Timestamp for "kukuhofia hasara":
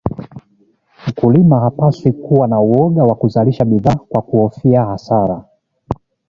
4.21-5.43